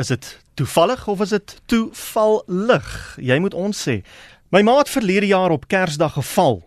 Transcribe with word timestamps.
Is 0.00 0.06
dit 0.06 0.38
toevallig 0.54 1.08
of 1.08 1.20
is 1.20 1.28
dit 1.28 1.62
toevallig? 1.68 3.16
Jy 3.20 3.36
moet 3.38 3.54
ons 3.54 3.76
sê. 3.76 3.98
My 4.48 4.62
ma 4.64 4.78
het 4.78 4.88
verlede 4.88 5.28
jaar 5.28 5.52
op 5.52 5.66
Kersdag 5.68 6.14
geval. 6.16 6.62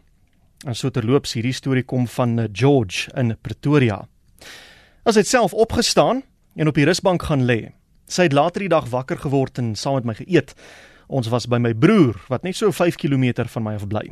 En 0.68 0.78
so 0.78 0.94
terloops 0.94 1.34
hierdie 1.34 1.56
storie 1.58 1.84
kom 1.84 2.06
van 2.08 2.38
eh, 2.40 2.46
George 2.52 3.10
in 3.18 3.34
Pretoria. 3.42 4.04
As 5.04 5.18
hy 5.18 5.24
self 5.26 5.54
opgestaan 5.58 6.22
en 6.54 6.70
op 6.70 6.78
die 6.78 6.86
rusbank 6.86 7.26
gaan 7.26 7.48
lê. 7.50 7.74
Sy 8.06 8.30
het 8.30 8.38
later 8.38 8.68
die 8.68 8.70
dag 8.70 8.92
wakker 8.94 9.18
geword 9.26 9.58
en 9.58 9.74
saam 9.76 9.98
met 10.04 10.12
my 10.12 10.18
geëet. 10.22 10.54
Ons 11.10 11.34
was 11.34 11.50
by 11.50 11.58
my 11.58 11.74
broer 11.74 12.22
wat 12.30 12.46
net 12.46 12.60
so 12.60 12.70
5 12.70 13.02
km 13.02 13.48
van 13.50 13.66
my 13.66 13.74
af 13.82 13.90
bly. 13.90 14.12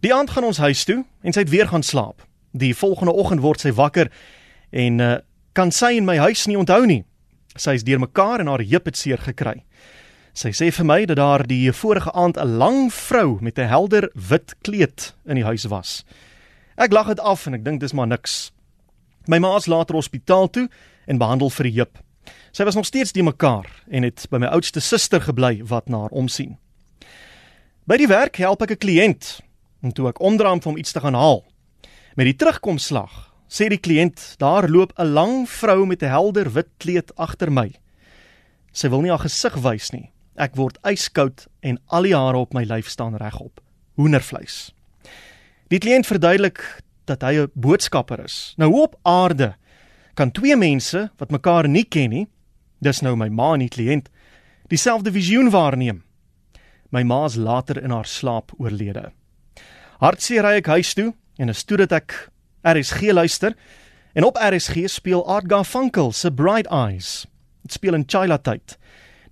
Die 0.00 0.14
aand 0.14 0.32
gaan 0.32 0.48
ons 0.48 0.62
huis 0.64 0.88
toe 0.88 1.02
en 1.20 1.36
sy 1.36 1.44
het 1.44 1.52
weer 1.52 1.68
gaan 1.68 1.84
slaap. 1.84 2.24
Die 2.56 2.72
volgende 2.72 3.12
oggend 3.12 3.44
word 3.44 3.60
sy 3.60 3.76
wakker 3.76 4.08
en 4.72 5.00
uh, 5.04 5.14
kan 5.52 5.68
sy 5.68 5.98
in 6.00 6.08
my 6.08 6.16
huis 6.16 6.48
nie 6.48 6.56
onthou 6.56 6.86
nie. 6.88 7.02
Sy 7.56 7.74
is 7.76 7.84
deurmekaar 7.84 8.40
en 8.40 8.46
haar 8.46 8.64
heup 8.64 8.86
het 8.88 8.96
seer 8.96 9.18
gekry. 9.18 9.64
Sy 10.32 10.48
sê 10.56 10.70
vir 10.72 10.86
my 10.88 11.04
dat 11.04 11.18
daar 11.20 11.42
die 11.44 11.72
vorige 11.72 12.12
aand 12.12 12.38
'n 12.40 12.56
lang 12.56 12.92
vrou 12.92 13.38
met 13.40 13.58
'n 13.58 13.68
helder 13.68 14.10
wit 14.14 14.54
kleed 14.62 15.14
in 15.26 15.36
die 15.36 15.44
huis 15.44 15.64
was. 15.64 16.04
Ek 16.76 16.92
lag 16.92 17.06
dit 17.06 17.20
af 17.20 17.46
en 17.46 17.54
ek 17.54 17.64
dink 17.64 17.80
dis 17.80 17.92
maar 17.92 18.06
niks. 18.06 18.52
My 19.26 19.38
ma 19.38 19.56
is 19.56 19.66
later 19.66 19.94
hospitaal 19.94 20.50
toe 20.50 20.68
en 21.06 21.18
behandel 21.18 21.50
vir 21.50 21.64
die 21.64 21.76
heup. 21.76 21.98
Sy 22.52 22.64
was 22.64 22.74
nog 22.74 22.86
steeds 22.86 23.12
die 23.12 23.22
mekaar 23.22 23.66
en 23.90 24.02
het 24.02 24.26
by 24.30 24.38
my 24.38 24.46
oudste 24.46 24.80
suster 24.80 25.20
gebly 25.20 25.62
wat 25.64 25.88
na 25.88 25.98
haar 25.98 26.10
omsien. 26.10 26.58
By 27.86 27.96
die 27.96 28.06
werk 28.06 28.36
help 28.36 28.62
ek 28.62 28.70
'n 28.70 28.76
kliënt 28.78 29.40
en 29.82 29.92
toe 29.92 30.08
ek 30.08 30.20
omdraai 30.20 30.52
om 30.52 30.60
hom 30.64 30.76
iets 30.76 30.92
te 30.92 31.00
gaan 31.00 31.14
haal. 31.14 31.44
Met 32.16 32.26
die 32.26 32.36
terugkomslag 32.36 33.31
sê 33.52 33.68
die 33.68 33.80
kliënt, 33.80 34.38
daar 34.40 34.68
loop 34.68 34.92
'n 34.96 35.12
lang 35.12 35.48
vrou 35.48 35.84
met 35.86 36.02
'n 36.02 36.08
helder 36.08 36.52
wit 36.52 36.70
kleed 36.78 37.12
agter 37.16 37.50
my. 37.52 37.72
Sy 38.72 38.88
wil 38.88 39.02
nie 39.02 39.10
haar 39.10 39.28
gesig 39.28 39.54
wys 39.54 39.92
nie. 39.92 40.10
Ek 40.36 40.56
word 40.56 40.78
yskoud 40.84 41.46
en 41.60 41.78
al 41.86 42.02
die 42.02 42.16
hare 42.16 42.36
op 42.36 42.54
my 42.54 42.64
lyf 42.64 42.88
staan 42.88 43.16
regop. 43.16 43.60
Hoendervleis. 43.96 44.72
Die 45.68 45.78
kliënt 45.78 46.06
verduidelik 46.06 46.82
dat 47.04 47.22
hy 47.22 47.34
'n 47.34 47.50
boodskapper 47.54 48.24
is. 48.24 48.54
Nou 48.56 48.70
hoe 48.70 48.82
op 48.82 48.96
aarde 49.02 49.54
kan 50.14 50.30
twee 50.30 50.56
mense 50.56 51.10
wat 51.18 51.30
mekaar 51.30 51.68
nie 51.68 51.84
ken 51.84 52.10
nie, 52.10 52.28
dis 52.80 53.00
nou 53.00 53.16
my 53.16 53.28
ma 53.28 53.52
en 53.52 53.58
die 53.58 53.68
kliënt, 53.68 54.08
dieselfde 54.68 55.12
visioen 55.12 55.50
waarneem? 55.50 56.02
My 56.90 57.02
ma 57.02 57.24
is 57.24 57.36
later 57.36 57.82
in 57.82 57.90
haar 57.90 58.06
slaap 58.06 58.52
oorlede. 58.58 59.12
Hartseer 60.00 60.42
ry 60.42 60.56
ek 60.56 60.66
huis 60.66 60.94
toe 60.94 61.14
en 61.38 61.48
is 61.48 61.64
toe 61.64 61.76
dat 61.76 61.92
ek 61.92 62.32
RSG 62.62 63.10
luister 63.12 63.54
en 64.12 64.24
op 64.24 64.36
RSG 64.36 64.86
speel 64.86 65.26
Art 65.26 65.44
Garfunkel 65.46 66.12
se 66.12 66.32
Bright 66.32 66.66
Eyes. 66.66 67.26
Dit 67.62 67.72
speel 67.72 67.94
in 67.94 68.04
Chila 68.06 68.38
tyd. 68.38 68.76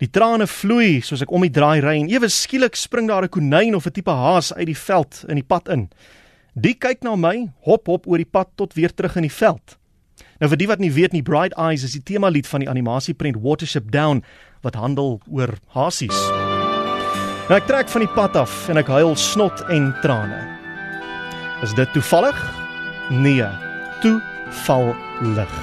Die 0.00 0.09
trane 0.11 0.47
vloei 0.48 1.00
soos 1.05 1.23
ek 1.23 1.33
om 1.34 1.45
die 1.45 1.53
draai 1.53 1.83
ry 1.84 1.98
en 2.01 2.08
ewe 2.11 2.31
skielik 2.33 2.78
spring 2.78 3.08
daar 3.08 3.23
'n 3.23 3.28
konyn 3.28 3.75
of 3.75 3.86
'n 3.86 3.92
tipe 3.92 4.11
haas 4.11 4.53
uit 4.53 4.67
die 4.67 4.77
veld 4.77 5.25
in 5.28 5.34
die 5.34 5.47
pad 5.47 5.69
in. 5.69 5.91
Die 6.55 6.75
kyk 6.75 7.03
na 7.03 7.17
my, 7.17 7.51
hop 7.62 7.86
hop 7.86 8.06
oor 8.06 8.17
die 8.17 8.31
pad 8.33 8.48
tot 8.56 8.75
weer 8.75 8.95
terug 8.95 9.17
in 9.17 9.23
die 9.23 9.33
veld. 9.33 9.77
Nou 10.41 10.48
vir 10.48 10.56
die 10.56 10.67
wat 10.67 10.78
nie 10.78 10.92
weet 10.92 11.12
nie, 11.12 11.23
Bright 11.23 11.53
Eyes 11.58 11.83
is 11.83 11.92
die 11.92 12.03
tema 12.03 12.28
lied 12.28 12.47
van 12.47 12.61
die 12.61 12.69
animasieprent 12.69 13.36
Watership 13.42 13.91
Down 13.91 14.25
wat 14.62 14.75
handel 14.75 15.20
oor 15.31 15.55
hasies. 15.69 16.17
Nou 17.48 17.56
ek 17.56 17.67
trek 17.67 17.89
van 17.89 18.01
die 18.01 18.14
pad 18.14 18.36
af 18.36 18.69
en 18.69 18.77
ek 18.77 18.86
huil 18.86 19.17
snot 19.17 19.61
en 19.69 19.95
trane. 20.03 20.58
Is 21.62 21.75
dit 21.75 21.92
toevallig 21.92 22.59
Nee, 23.11 23.44
toe 24.00 24.20
val 24.64 24.94
lig. 25.20 25.55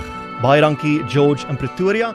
Baie 0.41 0.61
dankie 0.61 1.03
George 1.07 1.47
in 1.47 1.55
Pretoria. 1.55 2.13